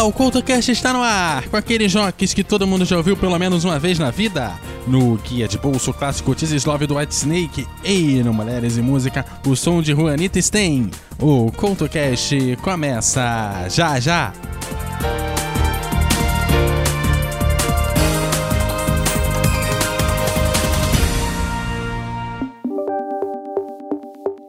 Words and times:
O 0.00 0.10
CoutoCast 0.10 0.72
está 0.72 0.92
no 0.92 1.00
ar, 1.00 1.46
com 1.48 1.56
aqueles 1.56 1.92
jocks 1.92 2.34
que 2.34 2.42
todo 2.42 2.66
mundo 2.66 2.84
já 2.84 2.96
ouviu 2.96 3.16
pelo 3.16 3.38
menos 3.38 3.64
uma 3.64 3.78
vez 3.78 3.98
na 3.98 4.10
vida. 4.10 4.52
No 4.86 5.16
Guia 5.16 5.46
de 5.46 5.56
Bolso 5.58 5.92
Clássico 5.92 6.34
Teases 6.34 6.64
Love 6.64 6.86
do 6.86 6.96
White 6.96 7.14
Snake 7.14 7.66
e 7.84 8.22
no 8.22 8.34
Mulheres 8.34 8.76
e 8.76 8.82
Música, 8.82 9.24
o 9.46 9.54
som 9.54 9.80
de 9.80 9.92
Juanita 9.92 10.42
Stein. 10.42 10.90
O 11.20 11.52
CoutoCast 11.52 12.58
começa 12.62 13.68
já 13.68 14.00
já. 14.00 14.32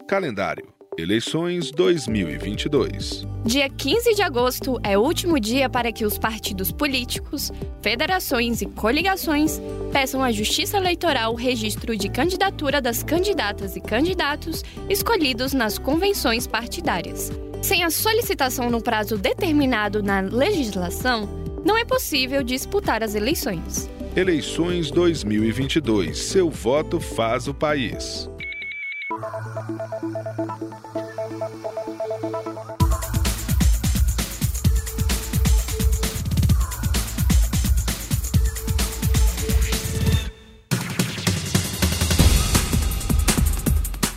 Calendário 0.08 0.74
Eleições 0.98 1.72
2022. 1.72 3.26
Dia 3.44 3.68
15 3.68 4.14
de 4.14 4.22
agosto 4.22 4.80
é 4.84 4.96
o 4.96 5.02
último 5.02 5.40
dia 5.40 5.68
para 5.68 5.92
que 5.92 6.06
os 6.06 6.20
partidos 6.20 6.72
políticos, 6.72 7.52
federações 7.82 8.62
e 8.62 8.68
coligações 8.68 9.60
peçam 9.92 10.24
à 10.24 10.32
Justiça 10.32 10.78
Eleitoral 10.78 11.34
o 11.34 11.36
registro 11.36 11.98
de 11.98 12.10
candidatura 12.10 12.80
das 12.80 13.02
candidatas 13.02 13.76
e 13.76 13.82
candidatos 13.82 14.64
escolhidos 14.88 15.52
nas 15.52 15.80
convenções 15.80 16.46
partidárias. 16.46 17.32
Sem 17.62 17.84
a 17.84 17.90
solicitação 17.90 18.70
no 18.70 18.82
prazo 18.82 19.18
determinado 19.18 20.04
na 20.04 20.22
legislação, 20.22 21.28
não 21.66 21.76
é 21.76 21.84
possível 21.84 22.44
disputar 22.44 23.02
as 23.02 23.16
eleições. 23.16 23.90
Eleições 24.16 24.92
2022. 24.92 26.20
Seu 26.20 26.52
voto 26.52 27.00
faz 27.00 27.48
o 27.48 27.54
país. 27.54 28.30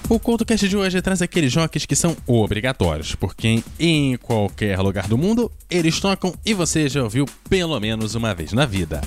O 0.08 0.20
CoutoCast 0.20 0.68
de 0.68 0.76
hoje 0.76 1.02
traz 1.02 1.20
aqueles 1.20 1.52
jocks 1.52 1.84
que 1.84 1.96
são 1.96 2.16
obrigatórios, 2.26 3.14
porque 3.14 3.62
em 3.78 4.16
qualquer 4.16 4.78
lugar 4.78 5.08
do 5.08 5.18
mundo 5.18 5.50
eles 5.68 6.00
tocam 6.00 6.32
e 6.44 6.54
você 6.54 6.88
já 6.88 7.02
ouviu 7.02 7.26
pelo 7.50 7.78
menos 7.80 8.14
uma 8.14 8.34
vez 8.34 8.52
na 8.52 8.64
vida. 8.64 9.00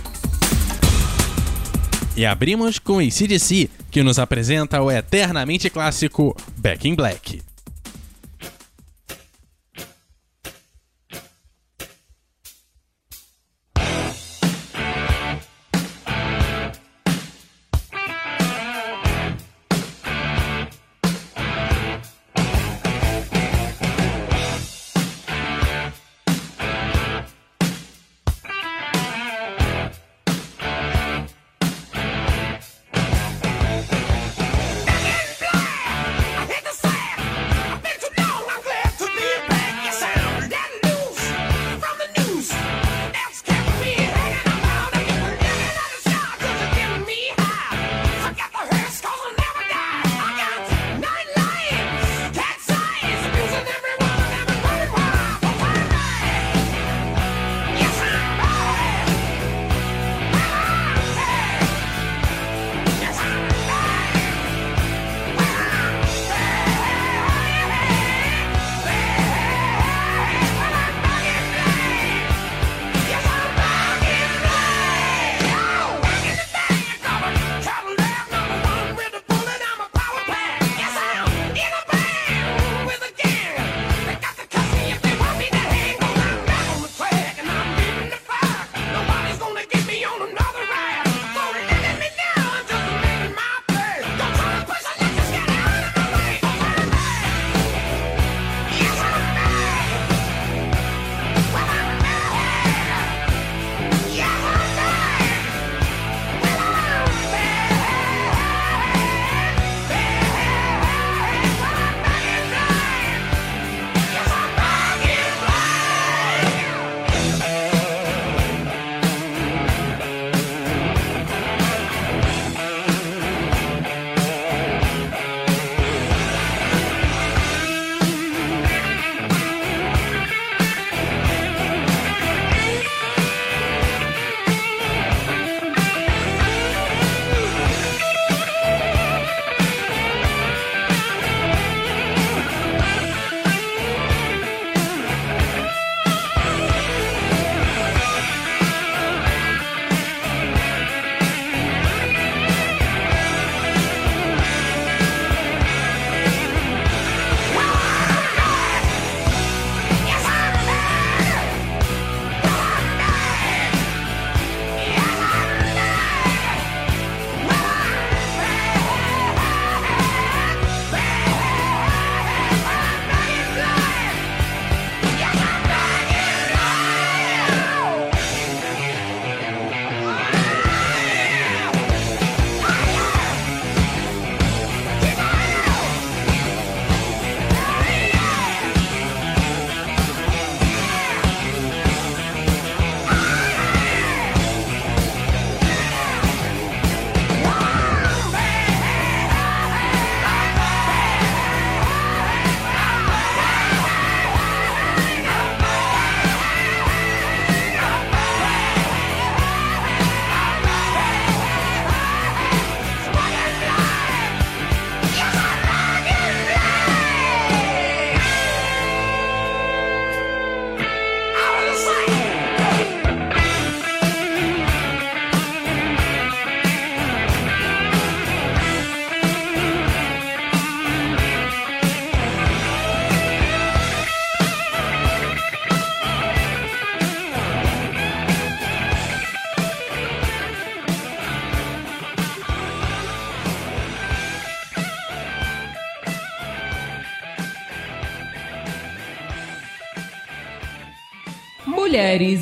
E 2.19 2.25
abrimos 2.25 2.79
com 2.79 2.99
ACDC, 2.99 3.69
que 3.89 4.03
nos 4.03 4.19
apresenta 4.19 4.81
o 4.81 4.91
eternamente 4.91 5.69
clássico 5.69 6.35
Back 6.57 6.85
in 6.85 6.93
Black. 6.93 7.48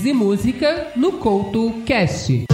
E 0.08 0.14
Música 0.14 0.94
no 0.96 1.20
Couto 1.20 1.82
Cast. 1.86 2.46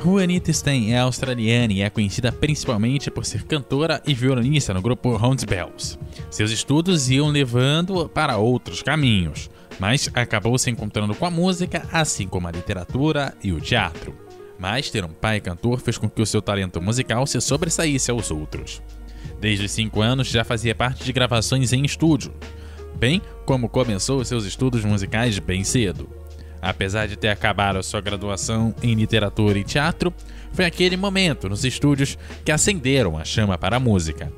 Juanita 0.00 0.52
Stein 0.52 0.92
é 0.92 0.98
australiana 0.98 1.72
e 1.72 1.82
é 1.82 1.90
conhecida 1.90 2.30
principalmente 2.30 3.10
por 3.10 3.24
ser 3.24 3.42
cantora 3.42 4.00
e 4.06 4.14
violinista 4.14 4.72
no 4.72 4.80
grupo 4.80 5.20
Hounds 5.20 5.42
Bells. 5.42 5.98
Seus 6.30 6.52
estudos 6.52 7.10
iam 7.10 7.30
levando 7.30 8.08
para 8.08 8.36
outros 8.36 8.80
caminhos, 8.80 9.50
mas 9.80 10.08
acabou 10.14 10.56
se 10.56 10.70
encontrando 10.70 11.16
com 11.16 11.26
a 11.26 11.30
música, 11.32 11.84
assim 11.90 12.28
como 12.28 12.46
a 12.46 12.52
literatura 12.52 13.34
e 13.42 13.50
o 13.50 13.60
teatro. 13.60 14.14
Mas 14.56 14.88
ter 14.88 15.04
um 15.04 15.12
pai 15.12 15.40
cantor 15.40 15.80
fez 15.80 15.98
com 15.98 16.08
que 16.08 16.22
o 16.22 16.26
seu 16.26 16.40
talento 16.40 16.80
musical 16.80 17.26
se 17.26 17.40
sobressaísse 17.40 18.12
aos 18.12 18.30
outros. 18.30 18.80
Desde 19.40 19.66
os 19.66 19.72
5 19.72 20.00
anos 20.00 20.28
já 20.28 20.44
fazia 20.44 20.74
parte 20.74 21.04
de 21.04 21.12
gravações 21.12 21.72
em 21.72 21.84
estúdio, 21.84 22.32
bem 22.98 23.20
como 23.44 23.68
começou 23.68 24.24
seus 24.24 24.44
estudos 24.44 24.84
musicais 24.84 25.38
bem 25.38 25.62
cedo. 25.62 26.08
Apesar 26.60 27.06
de 27.06 27.16
ter 27.16 27.28
acabado 27.28 27.76
a 27.78 27.82
sua 27.82 28.00
graduação 28.00 28.74
em 28.82 28.94
literatura 28.94 29.58
e 29.58 29.64
teatro, 29.64 30.12
foi 30.52 30.64
aquele 30.64 30.96
momento 30.96 31.48
nos 31.48 31.64
estúdios 31.64 32.18
que 32.44 32.50
acenderam 32.50 33.18
a 33.18 33.24
chama 33.24 33.58
para 33.58 33.76
a 33.76 33.80
música. 33.80 34.32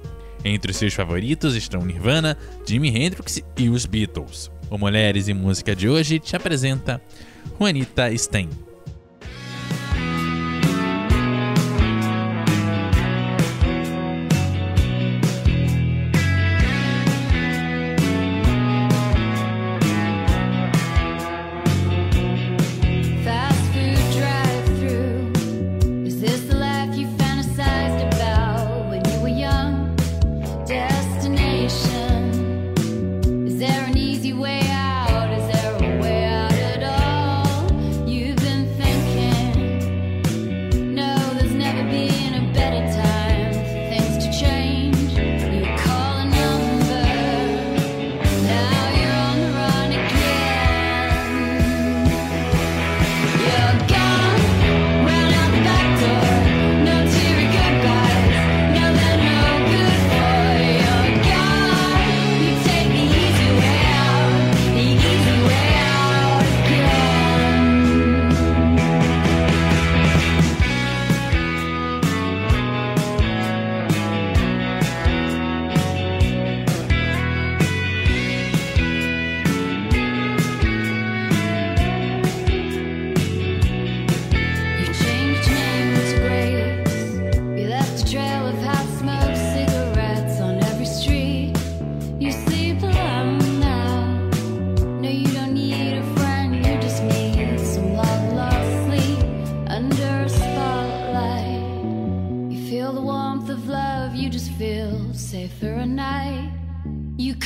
Entre 0.44 0.72
seus 0.72 0.94
favoritos 0.94 1.54
estão 1.54 1.84
Nirvana, 1.84 2.36
Jimi 2.66 2.88
Hendrix 2.88 3.42
e 3.56 3.68
os 3.68 3.86
Beatles. 3.86 4.50
O 4.70 4.76
Mulheres 4.76 5.28
e 5.28 5.34
Música 5.34 5.74
de 5.74 5.88
hoje 5.88 6.18
te 6.18 6.36
apresenta 6.36 7.00
Juanita 7.58 8.14
Stein. 8.16 8.67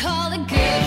call 0.02 0.32
it 0.32 0.48
good. 0.48 0.81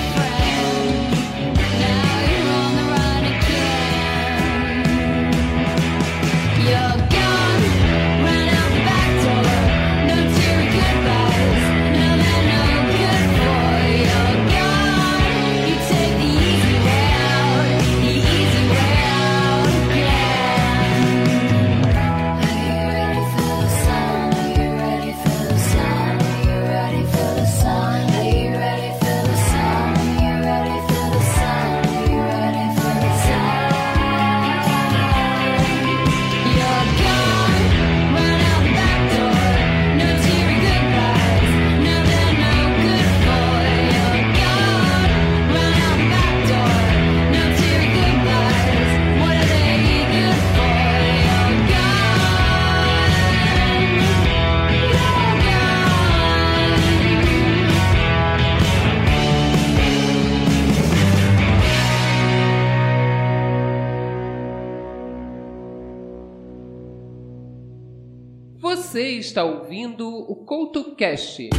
Você 68.95 69.17
está 69.17 69.43
ouvindo 69.43 70.07
o 70.07 70.37
CoutoCast. 70.45 71.49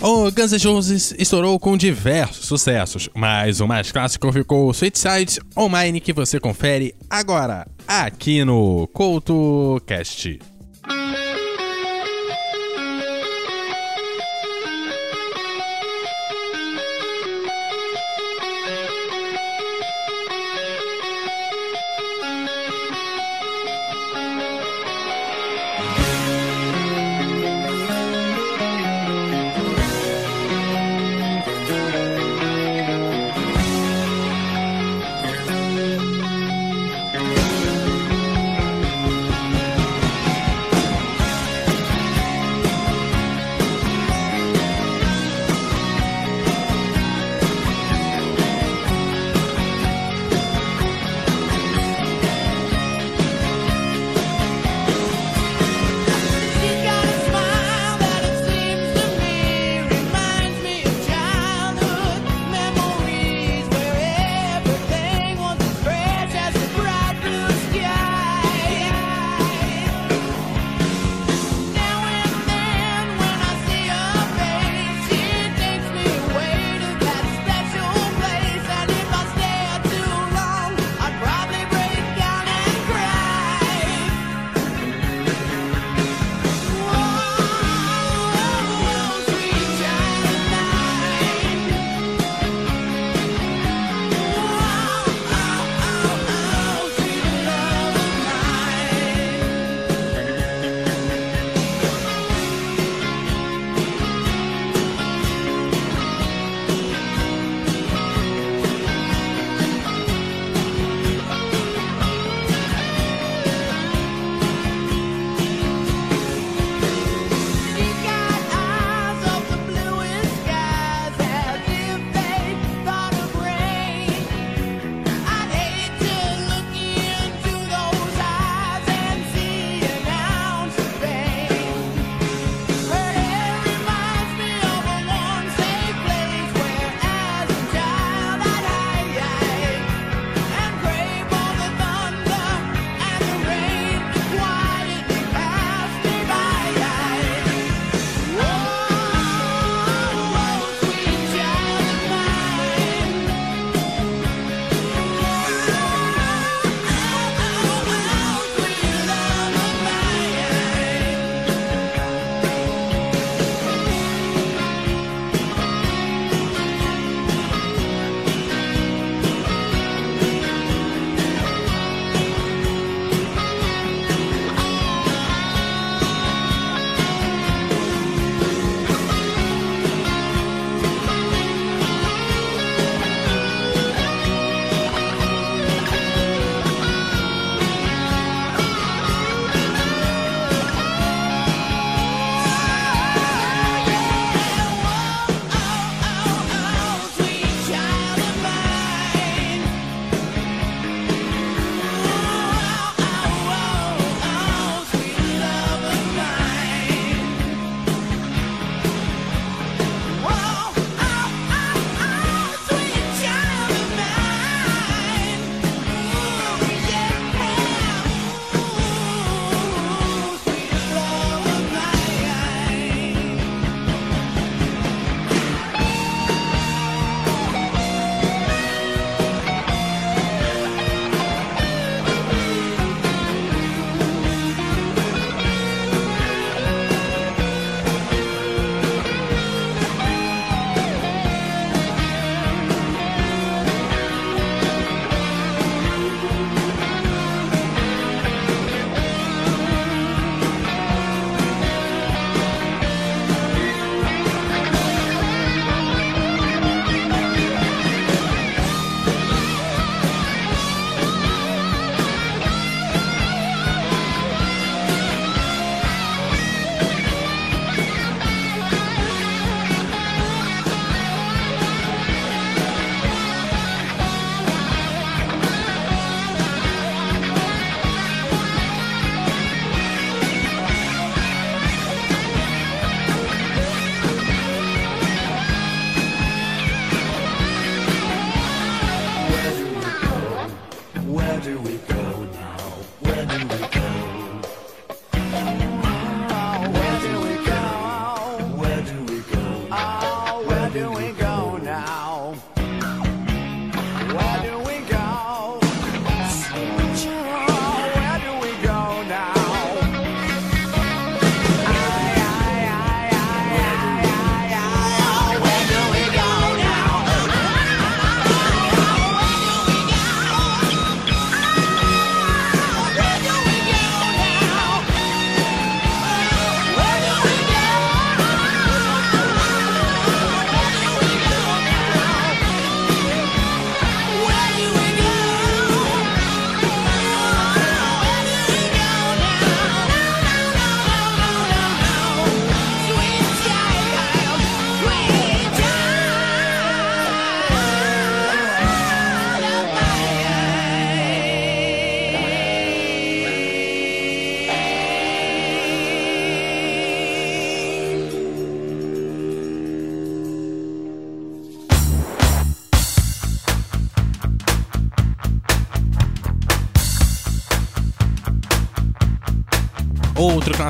O 0.00 0.32
Guns 0.32 0.50
N' 0.50 0.68
Roses 0.68 1.14
estourou 1.16 1.60
com 1.60 1.76
diversos 1.76 2.44
sucessos, 2.44 3.08
mas 3.14 3.60
o 3.60 3.68
mais 3.68 3.92
clássico 3.92 4.32
ficou 4.32 4.68
Sweet 4.72 4.98
Side 4.98 5.40
On 5.56 5.68
Mine 5.68 6.00
que 6.00 6.12
você 6.12 6.40
confere 6.40 6.92
agora, 7.08 7.68
aqui 7.86 8.44
no 8.44 8.88
CoutoCast. 8.88 10.40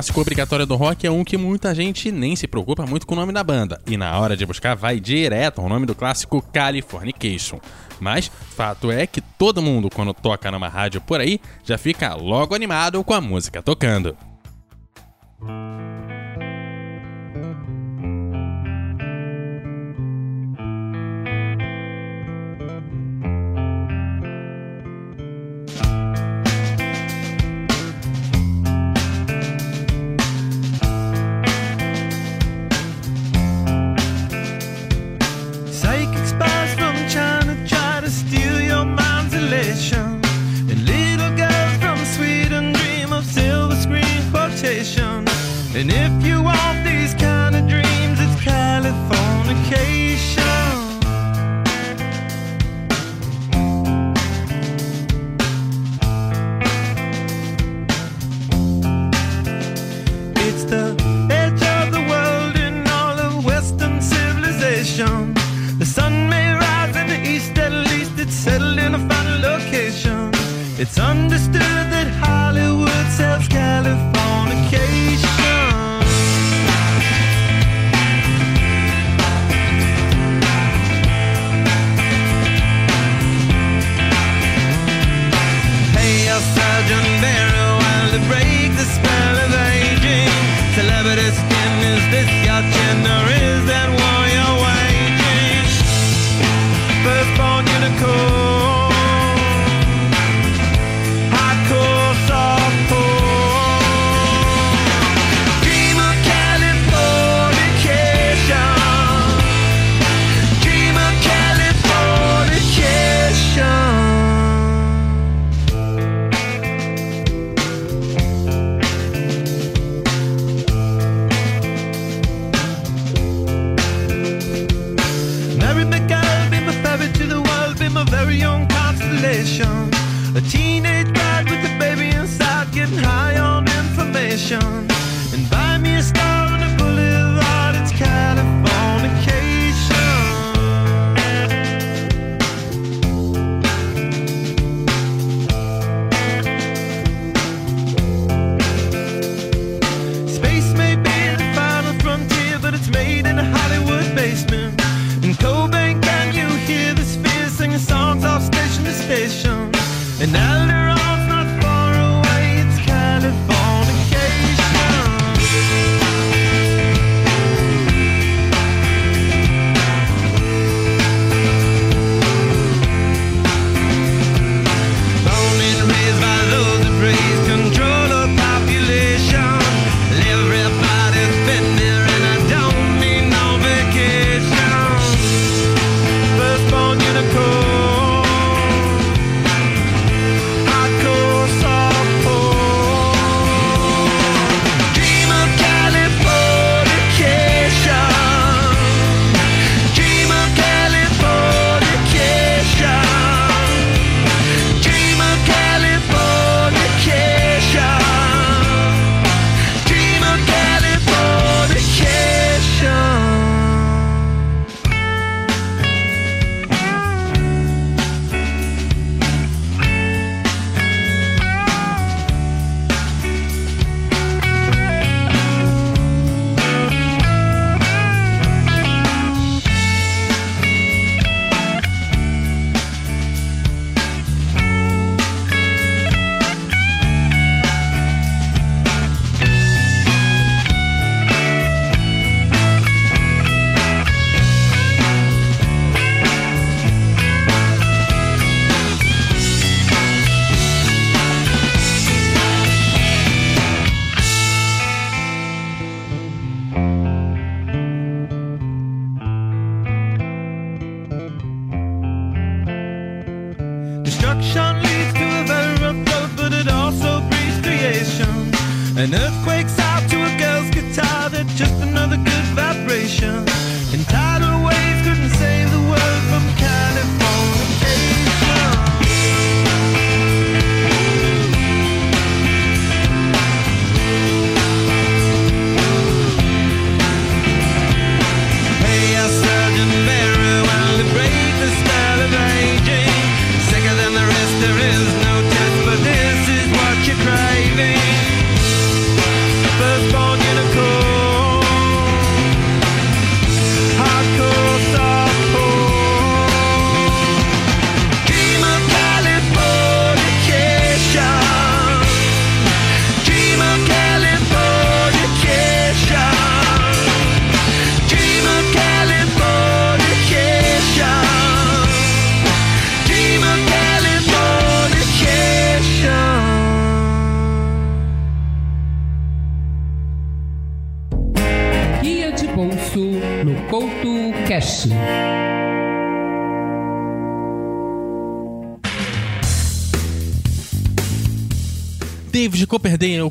clássico 0.03 0.19
obrigatório 0.19 0.65
do 0.65 0.75
rock 0.75 1.07
é 1.07 1.11
um 1.11 1.23
que 1.23 1.37
muita 1.37 1.73
gente 1.73 2.11
nem 2.11 2.35
se 2.35 2.45
preocupa 2.45 2.85
muito 2.85 3.07
com 3.07 3.13
o 3.13 3.17
nome 3.17 3.31
da 3.31 3.41
banda, 3.41 3.81
e 3.87 3.95
na 3.95 4.19
hora 4.19 4.35
de 4.35 4.45
buscar 4.45 4.75
vai 4.75 4.99
direto 4.99 5.61
ao 5.61 5.69
nome 5.69 5.85
do 5.85 5.95
clássico 5.95 6.41
Californication. 6.41 7.57
Mas 8.01 8.27
fato 8.27 8.91
é 8.91 9.07
que 9.07 9.21
todo 9.21 9.61
mundo, 9.61 9.89
quando 9.89 10.13
toca 10.13 10.51
numa 10.51 10.67
rádio 10.67 10.99
por 10.99 11.21
aí, 11.21 11.39
já 11.63 11.77
fica 11.77 12.15
logo 12.15 12.53
animado 12.53 13.01
com 13.01 13.13
a 13.13 13.21
música 13.21 13.61
tocando. 13.61 14.17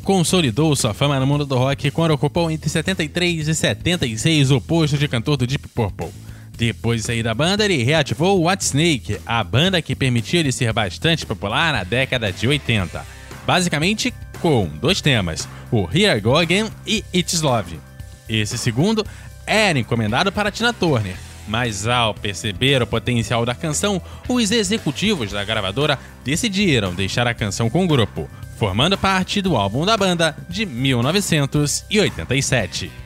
consolidou 0.03 0.75
sua 0.75 0.93
fama 0.93 1.19
no 1.19 1.25
mundo 1.25 1.45
do 1.45 1.57
rock 1.57 1.89
quando 1.89 2.11
ocupou 2.11 2.51
entre 2.51 2.69
73 2.69 3.47
e 3.47 3.55
76 3.55 4.51
o 4.51 4.59
posto 4.61 4.97
de 4.97 5.07
cantor 5.07 5.37
do 5.37 5.47
Deep 5.47 5.67
Purple. 5.69 6.09
Depois 6.55 7.01
de 7.01 7.07
sair 7.07 7.23
da 7.23 7.33
banda, 7.33 7.65
ele 7.65 7.83
reativou 7.83 8.39
o 8.39 8.47
Whitesnake, 8.47 9.19
a 9.25 9.43
banda 9.43 9.81
que 9.81 9.95
permitiu 9.95 10.41
ele 10.41 10.51
ser 10.51 10.71
bastante 10.71 11.25
popular 11.25 11.73
na 11.73 11.83
década 11.83 12.31
de 12.31 12.47
80. 12.47 13.03
Basicamente 13.47 14.13
com 14.39 14.67
dois 14.79 15.01
temas, 15.01 15.47
o 15.71 15.87
Here 15.91 16.17
I 16.17 16.19
Go 16.19 16.37
Again 16.37 16.69
e 16.85 17.03
It's 17.13 17.41
Love. 17.41 17.79
Esse 18.27 18.57
segundo 18.57 19.05
era 19.47 19.79
encomendado 19.79 20.31
para 20.31 20.51
Tina 20.51 20.73
Turner, 20.73 21.15
mas 21.47 21.87
ao 21.87 22.13
perceber 22.13 22.81
o 22.81 22.87
potencial 22.87 23.45
da 23.45 23.55
canção, 23.55 24.01
os 24.27 24.51
executivos 24.51 25.31
da 25.31 25.43
gravadora 25.43 25.97
decidiram 26.23 26.93
deixar 26.93 27.25
a 27.27 27.33
canção 27.33 27.69
com 27.69 27.83
o 27.83 27.87
grupo, 27.87 28.29
formando 28.63 28.97
parte 28.97 29.41
do 29.41 29.57
álbum 29.57 29.85
da 29.85 29.97
banda 29.97 30.33
de 30.47 30.65
1987. 30.65 33.02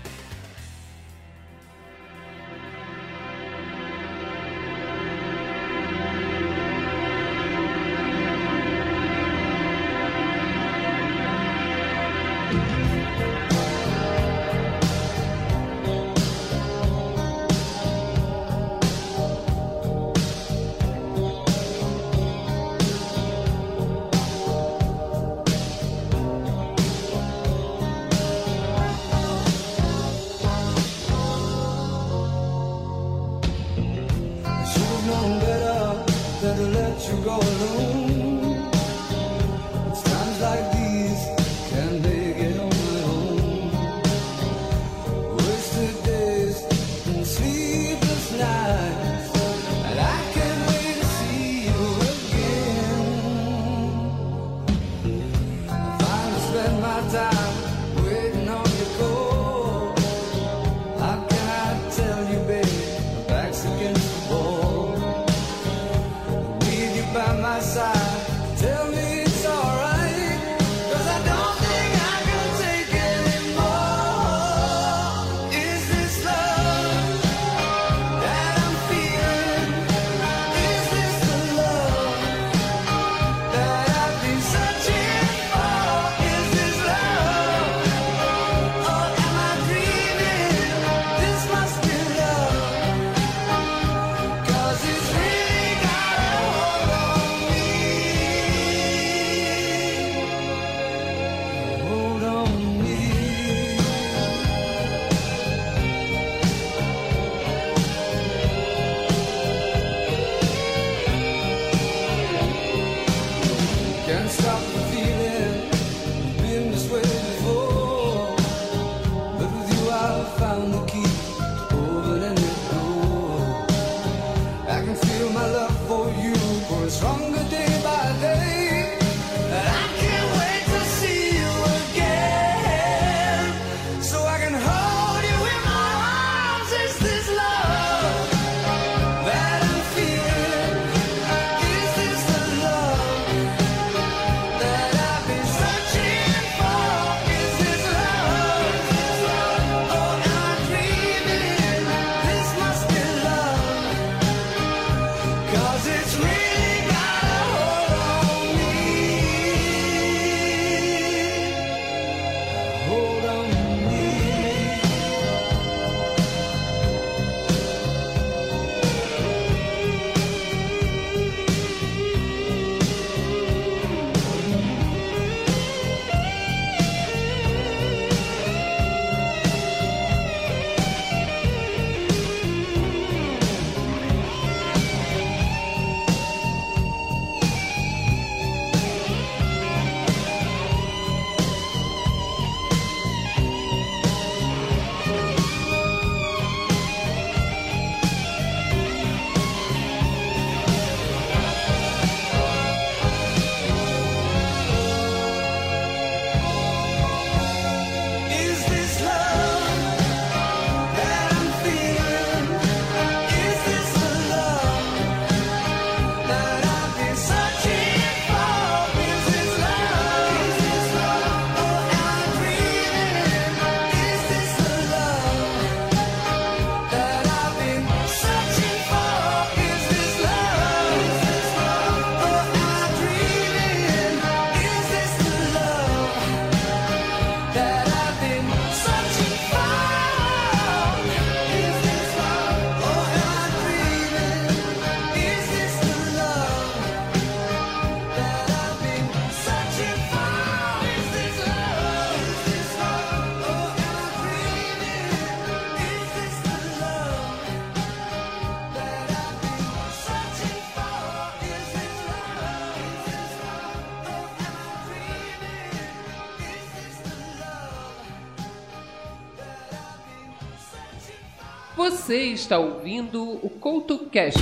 Você 272.07 272.27
está 272.27 272.57
ouvindo 272.57 273.21
o 273.21 273.49
CoutoCast. 273.49 274.39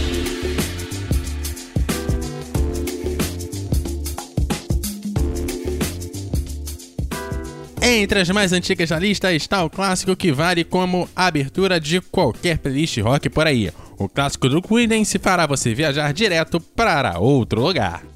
Entre 7.82 8.20
as 8.20 8.30
mais 8.30 8.54
antigas 8.54 8.90
da 8.90 9.00
lista 9.00 9.34
está 9.34 9.64
o 9.64 9.70
clássico 9.72 10.16
que 10.16 10.32
vale 10.32 10.64
como 10.64 11.10
abertura 11.16 11.80
de 11.80 12.00
qualquer 12.02 12.60
playlist 12.60 13.00
rock 13.00 13.32
por 13.32 13.48
aí. 13.48 13.72
O 13.98 14.08
clássico 14.08 14.48
do 14.48 14.62
Creedence 14.62 15.18
fará 15.18 15.48
você 15.48 15.74
viajar 15.74 16.14
direto 16.14 16.60
para 16.60 17.18
outro 17.18 17.62
lugar. 17.62 18.15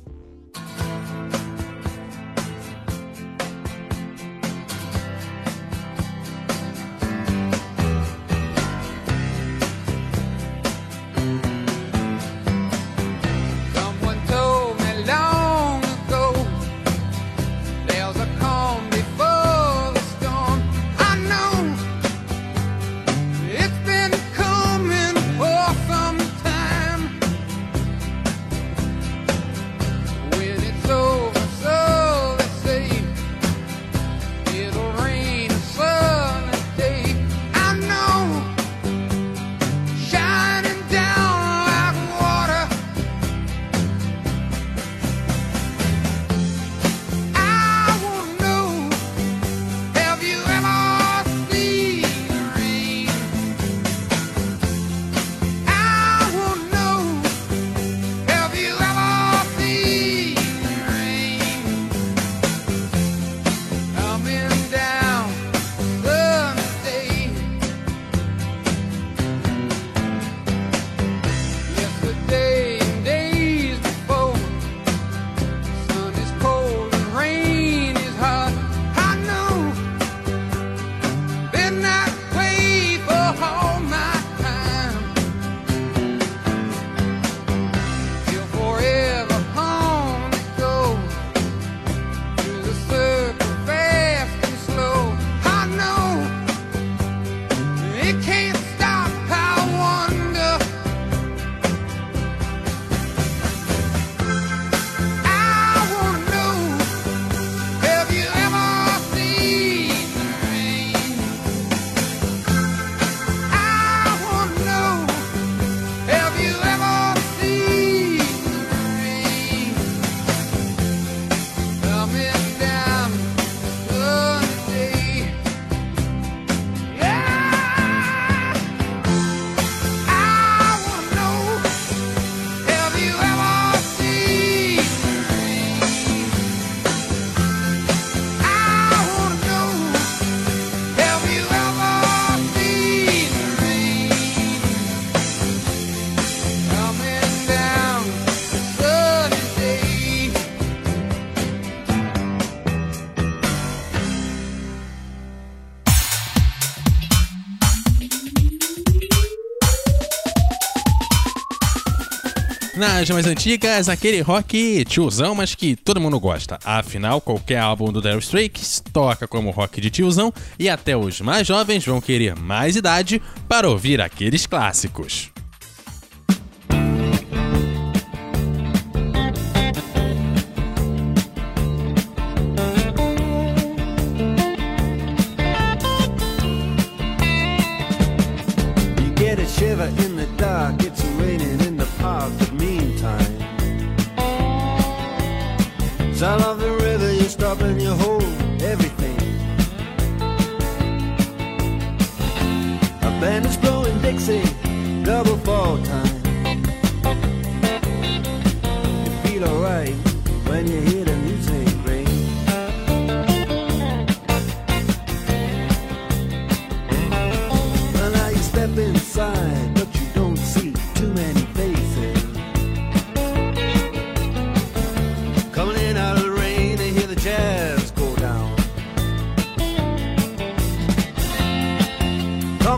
Nas 162.79 163.09
mais 163.09 163.25
antigas, 163.25 163.89
aquele 163.89 164.21
rock 164.21 164.85
tiozão, 164.85 165.35
mas 165.35 165.53
que 165.53 165.75
todo 165.75 165.99
mundo 165.99 166.17
gosta. 166.17 166.57
Afinal, 166.63 167.19
qualquer 167.19 167.59
álbum 167.59 167.91
do 167.91 167.99
Daryl 167.99 168.19
Straits 168.19 168.81
toca 168.93 169.27
como 169.27 169.51
rock 169.51 169.81
de 169.81 169.89
tiozão 169.89 170.33
e 170.57 170.69
até 170.69 170.95
os 170.95 171.19
mais 171.19 171.45
jovens 171.45 171.85
vão 171.85 171.99
querer 171.99 172.37
mais 172.37 172.77
idade 172.77 173.21
para 173.49 173.69
ouvir 173.69 173.99
aqueles 173.99 174.47
clássicos. 174.47 175.29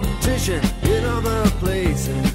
competition 0.02 0.62
in 0.84 1.06
other 1.06 1.50
places. 1.60 2.26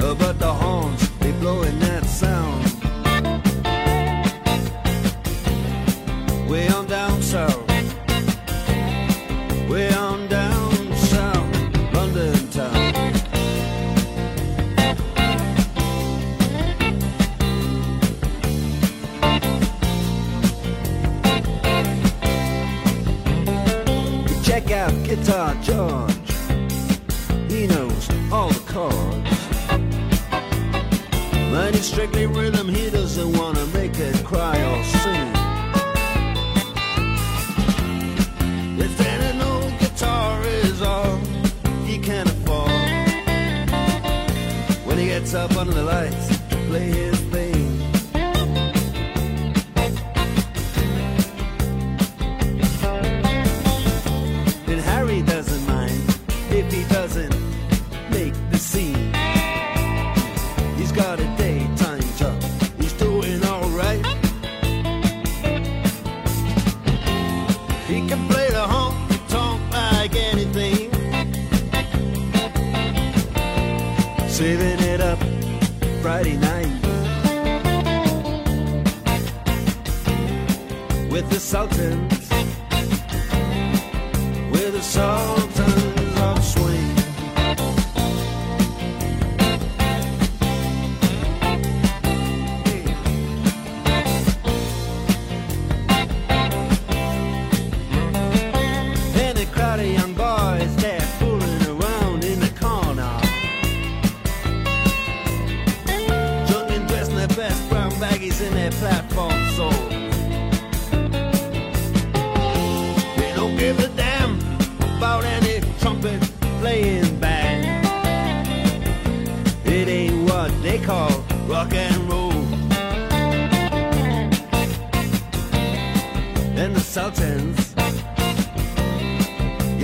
Uh, 0.00 0.14
but 0.14 0.38
the 0.38 0.52
horns, 0.52 1.08
they 1.18 1.32
blowing 1.32 1.78
that 1.80 2.04
sound. 2.04 2.63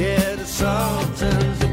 Yeah, 0.01 0.35
the 0.37 0.47
song 0.47 1.15
turns 1.15 1.70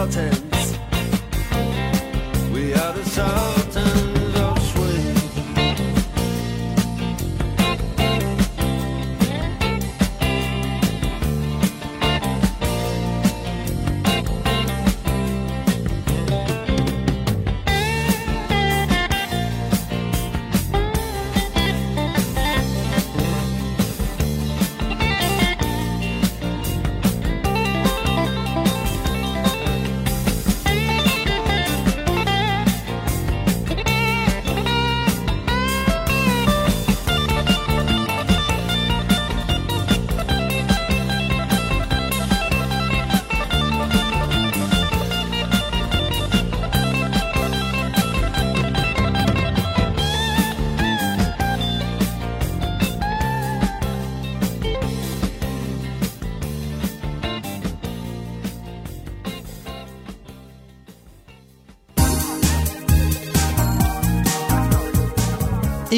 melted 0.00 0.39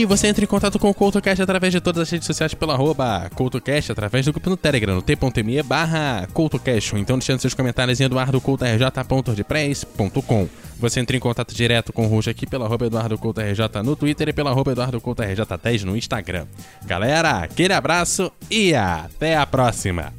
e 0.03 0.05
você 0.05 0.27
entra 0.27 0.45
em 0.45 0.49
contato 0.49 0.81
com 0.81 0.91
o 0.91 0.95
CoutoCast 0.95 1.43
através 1.43 1.73
de 1.73 1.81
todas 1.81 2.03
as 2.03 2.11
redes 2.11 2.27
sociais 2.27 2.53
pela 2.55 2.75
arroba 2.75 3.31
CoutoCast, 3.35 3.93
através 3.93 4.27
do 4.27 4.33
grupo 4.33 4.51
no 4.51 4.57
Telegram, 4.57 4.97
no 4.97 5.03
t.me 5.03 5.63
barra 5.63 6.27
CoutoCast, 6.33 6.95
ou 6.95 7.01
então 7.01 7.17
deixando 7.17 7.39
seus 7.39 7.55
comentários 7.55 8.01
em 8.01 8.05
eduardocoutorj.ordpress.com. 8.05 10.49
Você 10.79 10.99
entra 10.99 11.17
em 11.17 11.21
contato 11.21 11.55
direto 11.55 11.93
com 11.93 12.05
o 12.05 12.09
Rush 12.09 12.27
aqui 12.27 12.45
pela 12.47 12.67
arroba 12.67 12.87
EduardoCoutoRJ 12.87 13.85
no 13.85 13.95
Twitter 13.95 14.31
e 14.31 14.33
pela 14.33 14.51
arroba 14.51 14.73
EduardoCoutoRJ10 14.73 15.85
no 15.85 15.97
Instagram. 15.97 16.49
Galera, 16.85 17.39
aquele 17.39 17.73
abraço 17.73 18.33
e 18.51 18.75
até 18.75 19.37
a 19.37 19.47
próxima! 19.47 20.13